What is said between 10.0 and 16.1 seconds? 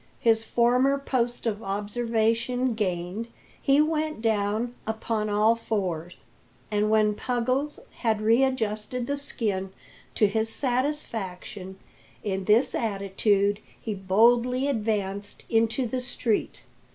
to his satisfaction, in this attitude he boldly advanced into the